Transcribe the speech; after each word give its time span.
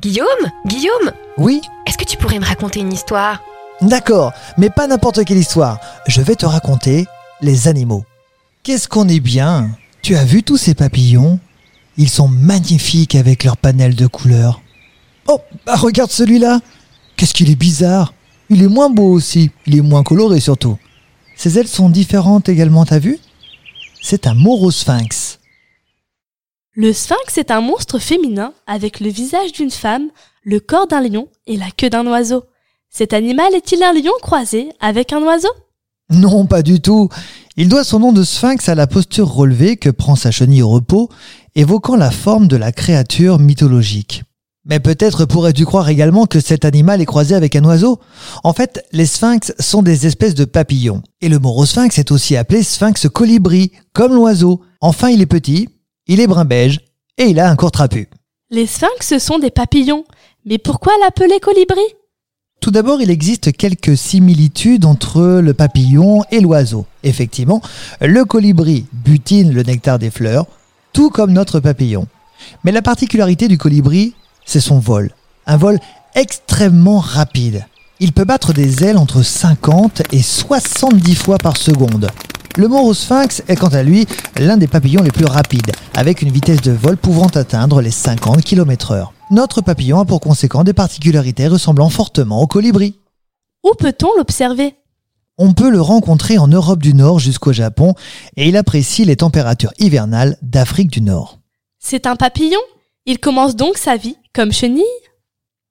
Guillaume 0.00 0.26
Guillaume 0.66 1.12
Oui 1.36 1.60
Est-ce 1.86 1.98
que 1.98 2.04
tu 2.04 2.16
pourrais 2.16 2.38
me 2.38 2.44
raconter 2.44 2.80
une 2.80 2.92
histoire? 2.92 3.42
D'accord, 3.82 4.32
mais 4.56 4.70
pas 4.70 4.86
n'importe 4.86 5.24
quelle 5.24 5.36
histoire. 5.36 5.78
Je 6.06 6.22
vais 6.22 6.36
te 6.36 6.46
raconter 6.46 7.06
les 7.42 7.68
animaux. 7.68 8.04
Qu'est-ce 8.62 8.88
qu'on 8.88 9.08
est 9.08 9.20
bien? 9.20 9.70
Tu 10.00 10.16
as 10.16 10.24
vu 10.24 10.42
tous 10.42 10.56
ces 10.56 10.74
papillons? 10.74 11.38
Ils 11.98 12.08
sont 12.08 12.28
magnifiques 12.28 13.14
avec 13.14 13.44
leur 13.44 13.58
panel 13.58 13.94
de 13.94 14.06
couleurs. 14.06 14.62
Oh, 15.28 15.40
bah 15.66 15.76
regarde 15.76 16.10
celui-là 16.10 16.60
Qu'est-ce 17.16 17.34
qu'il 17.34 17.50
est 17.50 17.56
bizarre 17.56 18.14
Il 18.48 18.62
est 18.62 18.68
moins 18.68 18.88
beau 18.88 19.12
aussi, 19.12 19.50
il 19.66 19.76
est 19.76 19.82
moins 19.82 20.02
coloré 20.02 20.40
surtout. 20.40 20.78
Ses 21.36 21.58
ailes 21.58 21.68
sont 21.68 21.90
différentes 21.90 22.48
également, 22.48 22.86
t'as 22.86 22.98
vu? 22.98 23.18
C'est 24.00 24.26
un 24.26 24.34
morosphinx. 24.34 25.39
Le 26.82 26.94
sphinx 26.94 27.36
est 27.36 27.50
un 27.50 27.60
monstre 27.60 27.98
féminin 27.98 28.54
avec 28.66 29.00
le 29.00 29.10
visage 29.10 29.52
d'une 29.52 29.70
femme, 29.70 30.08
le 30.42 30.60
corps 30.60 30.86
d'un 30.86 31.02
lion 31.02 31.28
et 31.46 31.58
la 31.58 31.70
queue 31.70 31.90
d'un 31.90 32.06
oiseau. 32.06 32.44
Cet 32.88 33.12
animal 33.12 33.54
est-il 33.54 33.82
un 33.82 33.92
lion 33.92 34.14
croisé 34.22 34.70
avec 34.80 35.12
un 35.12 35.22
oiseau? 35.22 35.50
Non, 36.08 36.46
pas 36.46 36.62
du 36.62 36.80
tout. 36.80 37.10
Il 37.58 37.68
doit 37.68 37.84
son 37.84 37.98
nom 37.98 38.12
de 38.12 38.22
sphinx 38.22 38.66
à 38.70 38.74
la 38.74 38.86
posture 38.86 39.28
relevée 39.30 39.76
que 39.76 39.90
prend 39.90 40.16
sa 40.16 40.30
chenille 40.30 40.62
au 40.62 40.70
repos, 40.70 41.10
évoquant 41.54 41.96
la 41.96 42.10
forme 42.10 42.48
de 42.48 42.56
la 42.56 42.72
créature 42.72 43.38
mythologique. 43.38 44.22
Mais 44.64 44.80
peut-être 44.80 45.26
pourrais-tu 45.26 45.66
croire 45.66 45.90
également 45.90 46.24
que 46.24 46.40
cet 46.40 46.64
animal 46.64 47.02
est 47.02 47.06
croisé 47.06 47.34
avec 47.34 47.56
un 47.56 47.64
oiseau 47.66 48.00
En 48.42 48.54
fait, 48.54 48.82
les 48.92 49.04
sphinx 49.04 49.52
sont 49.58 49.82
des 49.82 50.06
espèces 50.06 50.34
de 50.34 50.46
papillons. 50.46 51.02
Et 51.20 51.28
le 51.28 51.40
morosphinx 51.40 51.98
est 51.98 52.10
aussi 52.10 52.38
appelé 52.38 52.62
sphinx 52.62 53.06
colibri, 53.10 53.70
comme 53.92 54.14
l'oiseau. 54.14 54.62
Enfin, 54.80 55.10
il 55.10 55.20
est 55.20 55.26
petit, 55.26 55.68
il 56.10 56.18
est 56.18 56.26
brun 56.26 56.44
beige 56.44 56.80
et 57.18 57.26
il 57.26 57.38
a 57.38 57.48
un 57.48 57.54
court 57.54 57.70
trapu. 57.70 58.08
Les 58.50 58.66
sphinx 58.66 59.16
sont 59.18 59.38
des 59.38 59.52
papillons. 59.52 60.04
Mais 60.44 60.58
pourquoi 60.58 60.92
l'appeler 61.00 61.38
colibri? 61.38 61.80
Tout 62.60 62.72
d'abord, 62.72 63.00
il 63.00 63.10
existe 63.10 63.56
quelques 63.56 63.96
similitudes 63.96 64.84
entre 64.86 65.40
le 65.40 65.54
papillon 65.54 66.24
et 66.32 66.40
l'oiseau. 66.40 66.84
Effectivement, 67.04 67.62
le 68.00 68.24
colibri 68.24 68.86
butine 68.92 69.52
le 69.52 69.62
nectar 69.62 70.00
des 70.00 70.10
fleurs, 70.10 70.46
tout 70.92 71.10
comme 71.10 71.32
notre 71.32 71.60
papillon. 71.60 72.08
Mais 72.64 72.72
la 72.72 72.82
particularité 72.82 73.46
du 73.46 73.56
colibri, 73.56 74.14
c'est 74.44 74.58
son 74.58 74.80
vol. 74.80 75.12
Un 75.46 75.58
vol 75.58 75.78
extrêmement 76.16 76.98
rapide. 76.98 77.66
Il 78.00 78.12
peut 78.12 78.24
battre 78.24 78.52
des 78.52 78.82
ailes 78.82 78.98
entre 78.98 79.22
50 79.22 80.02
et 80.12 80.22
70 80.22 81.14
fois 81.14 81.38
par 81.38 81.56
seconde. 81.56 82.10
Le 82.56 82.66
morosphinx 82.66 83.42
est 83.46 83.54
quant 83.54 83.68
à 83.68 83.84
lui 83.84 84.06
l'un 84.36 84.56
des 84.56 84.66
papillons 84.66 85.02
les 85.02 85.12
plus 85.12 85.24
rapides, 85.24 85.70
avec 85.94 86.20
une 86.20 86.32
vitesse 86.32 86.60
de 86.60 86.72
vol 86.72 86.96
pouvant 86.96 87.28
atteindre 87.28 87.80
les 87.80 87.92
50 87.92 88.42
km/h. 88.42 89.06
Notre 89.30 89.60
papillon 89.60 90.00
a 90.00 90.04
pour 90.04 90.20
conséquent 90.20 90.64
des 90.64 90.72
particularités 90.72 91.46
ressemblant 91.46 91.90
fortement 91.90 92.42
au 92.42 92.48
colibri. 92.48 92.96
Où 93.62 93.72
peut-on 93.78 94.08
l'observer? 94.16 94.74
On 95.38 95.52
peut 95.52 95.70
le 95.70 95.80
rencontrer 95.80 96.38
en 96.38 96.48
Europe 96.48 96.82
du 96.82 96.92
Nord 96.92 97.20
jusqu'au 97.20 97.52
Japon 97.52 97.94
et 98.36 98.48
il 98.48 98.56
apprécie 98.56 99.04
les 99.04 99.16
températures 99.16 99.72
hivernales 99.78 100.36
d'Afrique 100.42 100.90
du 100.90 101.02
Nord. 101.02 101.38
C'est 101.78 102.06
un 102.06 102.16
papillon? 102.16 102.60
Il 103.06 103.20
commence 103.20 103.54
donc 103.54 103.78
sa 103.78 103.96
vie 103.96 104.16
comme 104.34 104.52
chenille? 104.52 104.84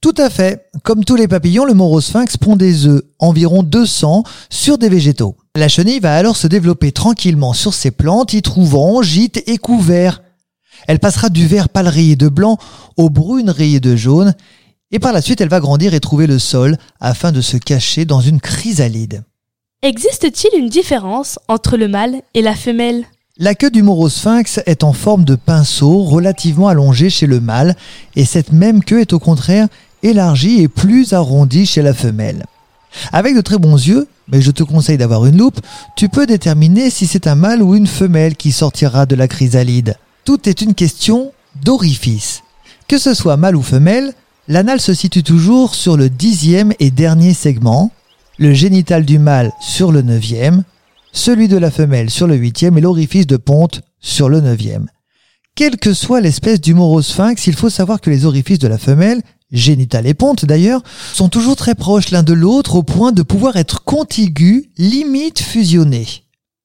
Tout 0.00 0.14
à 0.16 0.30
fait. 0.30 0.68
Comme 0.82 1.04
tous 1.04 1.16
les 1.16 1.28
papillons, 1.28 1.64
le 1.64 1.74
morosphinx 1.74 2.38
pond 2.38 2.56
des 2.56 2.86
œufs, 2.86 3.02
environ 3.20 3.62
200, 3.62 4.24
sur 4.50 4.78
des 4.78 4.88
végétaux. 4.88 5.36
La 5.54 5.68
chenille 5.68 6.00
va 6.00 6.16
alors 6.16 6.36
se 6.36 6.46
développer 6.46 6.92
tranquillement 6.92 7.52
sur 7.52 7.74
ces 7.74 7.90
plantes, 7.90 8.32
y 8.32 8.40
trouvant 8.40 9.02
gîte 9.02 9.42
et 9.46 9.58
couvert. 9.58 10.22
Elle 10.88 10.98
passera 10.98 11.28
du 11.28 11.46
vert 11.46 11.68
pâle 11.68 11.88
rayé 11.88 12.16
de 12.16 12.30
blanc 12.30 12.56
au 12.96 13.10
brune 13.10 13.50
rayé 13.50 13.78
de 13.78 13.94
jaune, 13.94 14.34
et 14.92 14.98
par 14.98 15.12
la 15.12 15.20
suite 15.20 15.42
elle 15.42 15.50
va 15.50 15.60
grandir 15.60 15.92
et 15.92 16.00
trouver 16.00 16.26
le 16.26 16.38
sol 16.38 16.78
afin 17.00 17.32
de 17.32 17.42
se 17.42 17.58
cacher 17.58 18.06
dans 18.06 18.22
une 18.22 18.40
chrysalide. 18.40 19.24
Existe-t-il 19.82 20.58
une 20.58 20.70
différence 20.70 21.38
entre 21.48 21.76
le 21.76 21.86
mâle 21.86 22.22
et 22.32 22.40
la 22.40 22.54
femelle? 22.54 23.04
La 23.36 23.54
queue 23.54 23.70
du 23.70 23.82
morosphinx 23.82 24.60
est 24.64 24.82
en 24.84 24.94
forme 24.94 25.24
de 25.24 25.34
pinceau 25.34 26.02
relativement 26.02 26.68
allongée 26.68 27.10
chez 27.10 27.26
le 27.26 27.40
mâle, 27.40 27.76
et 28.16 28.24
cette 28.24 28.52
même 28.52 28.82
queue 28.82 29.02
est 29.02 29.12
au 29.12 29.18
contraire 29.18 29.68
élargie 30.02 30.62
et 30.62 30.68
plus 30.68 31.12
arrondie 31.12 31.66
chez 31.66 31.82
la 31.82 31.92
femelle. 31.92 32.46
Avec 33.12 33.34
de 33.34 33.40
très 33.40 33.58
bons 33.58 33.76
yeux, 33.76 34.06
mais 34.28 34.40
je 34.40 34.50
te 34.50 34.62
conseille 34.62 34.98
d'avoir 34.98 35.26
une 35.26 35.36
loupe, 35.36 35.60
tu 35.96 36.08
peux 36.08 36.26
déterminer 36.26 36.90
si 36.90 37.06
c'est 37.06 37.26
un 37.26 37.34
mâle 37.34 37.62
ou 37.62 37.74
une 37.74 37.86
femelle 37.86 38.36
qui 38.36 38.52
sortira 38.52 39.06
de 39.06 39.14
la 39.14 39.28
chrysalide. 39.28 39.96
Tout 40.24 40.48
est 40.48 40.62
une 40.62 40.74
question 40.74 41.32
d'orifice. 41.64 42.42
Que 42.88 42.98
ce 42.98 43.14
soit 43.14 43.36
mâle 43.36 43.56
ou 43.56 43.62
femelle, 43.62 44.12
l'anal 44.48 44.80
se 44.80 44.94
situe 44.94 45.22
toujours 45.22 45.74
sur 45.74 45.96
le 45.96 46.10
dixième 46.10 46.72
et 46.78 46.90
dernier 46.90 47.34
segment, 47.34 47.90
le 48.38 48.52
génital 48.52 49.04
du 49.04 49.18
mâle 49.18 49.52
sur 49.60 49.92
le 49.92 50.02
neuvième, 50.02 50.64
celui 51.12 51.48
de 51.48 51.58
la 51.58 51.70
femelle 51.70 52.10
sur 52.10 52.26
le 52.26 52.36
huitième 52.36 52.78
et 52.78 52.80
l'orifice 52.80 53.26
de 53.26 53.36
ponte 53.36 53.82
sur 54.00 54.28
le 54.28 54.40
neuvième. 54.40 54.88
Quelle 55.54 55.76
que 55.76 55.92
soit 55.92 56.22
l'espèce 56.22 56.60
du 56.60 56.74
morosphinx, 56.74 57.46
il 57.46 57.54
faut 57.54 57.68
savoir 57.68 58.00
que 58.00 58.08
les 58.08 58.24
orifices 58.24 58.58
de 58.58 58.68
la 58.68 58.78
femelle, 58.78 59.20
génital 59.52 60.06
et 60.06 60.14
ponte 60.14 60.44
d'ailleurs, 60.44 60.82
sont 61.12 61.28
toujours 61.28 61.56
très 61.56 61.74
proches 61.74 62.10
l'un 62.10 62.22
de 62.22 62.32
l'autre 62.32 62.76
au 62.76 62.82
point 62.82 63.12
de 63.12 63.22
pouvoir 63.22 63.56
être 63.56 63.84
contigus, 63.84 64.64
limite 64.78 65.40
fusionnés. 65.40 66.08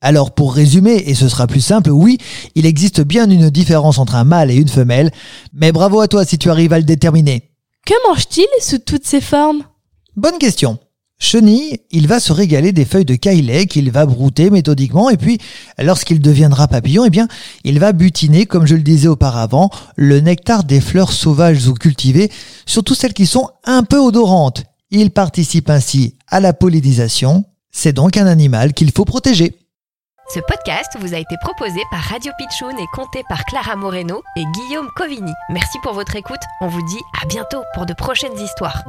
Alors 0.00 0.34
pour 0.34 0.54
résumer, 0.54 1.02
et 1.06 1.14
ce 1.14 1.28
sera 1.28 1.46
plus 1.46 1.60
simple, 1.60 1.90
oui, 1.90 2.18
il 2.54 2.64
existe 2.64 3.00
bien 3.00 3.28
une 3.28 3.50
différence 3.50 3.98
entre 3.98 4.14
un 4.14 4.24
mâle 4.24 4.50
et 4.50 4.56
une 4.56 4.68
femelle, 4.68 5.10
mais 5.52 5.72
bravo 5.72 6.00
à 6.00 6.08
toi 6.08 6.24
si 6.24 6.38
tu 6.38 6.50
arrives 6.50 6.72
à 6.72 6.78
le 6.78 6.84
déterminer. 6.84 7.50
Que 7.84 7.94
mange-t-il 8.08 8.46
sous 8.62 8.78
toutes 8.78 9.06
ses 9.06 9.20
formes? 9.20 9.62
Bonne 10.16 10.38
question. 10.38 10.78
Chenille, 11.18 11.78
il 11.90 12.06
va 12.06 12.20
se 12.20 12.32
régaler 12.32 12.72
des 12.72 12.84
feuilles 12.84 13.06
de 13.06 13.14
caillet 13.14 13.66
qu'il 13.66 13.90
va 13.90 14.04
brouter 14.04 14.50
méthodiquement 14.50 15.08
et 15.08 15.16
puis, 15.16 15.38
lorsqu'il 15.78 16.20
deviendra 16.20 16.68
papillon, 16.68 17.04
eh 17.06 17.10
bien, 17.10 17.26
il 17.64 17.78
va 17.80 17.92
butiner, 17.92 18.44
comme 18.44 18.66
je 18.66 18.74
le 18.74 18.82
disais 18.82 19.08
auparavant, 19.08 19.70
le 19.96 20.20
nectar 20.20 20.64
des 20.64 20.80
fleurs 20.80 21.12
sauvages 21.12 21.68
ou 21.68 21.74
cultivées, 21.74 22.30
surtout 22.66 22.94
celles 22.94 23.14
qui 23.14 23.26
sont 23.26 23.48
un 23.64 23.82
peu 23.82 23.98
odorantes. 23.98 24.64
Il 24.90 25.10
participe 25.10 25.70
ainsi 25.70 26.16
à 26.28 26.40
la 26.40 26.52
pollinisation. 26.52 27.44
C'est 27.70 27.92
donc 27.92 28.16
un 28.16 28.26
animal 28.26 28.72
qu'il 28.74 28.92
faut 28.92 29.04
protéger. 29.04 29.56
Ce 30.34 30.40
podcast 30.40 30.96
vous 31.00 31.14
a 31.14 31.18
été 31.18 31.36
proposé 31.40 31.80
par 31.90 32.00
Radio 32.00 32.32
Pitchoun 32.36 32.76
et 32.78 32.86
compté 32.94 33.22
par 33.28 33.44
Clara 33.44 33.76
Moreno 33.76 34.22
et 34.36 34.44
Guillaume 34.54 34.88
Covini. 34.96 35.32
Merci 35.50 35.78
pour 35.82 35.92
votre 35.92 36.16
écoute. 36.16 36.40
On 36.60 36.68
vous 36.68 36.82
dit 36.82 37.00
à 37.22 37.26
bientôt 37.26 37.62
pour 37.74 37.86
de 37.86 37.94
prochaines 37.94 38.38
histoires. 38.38 38.82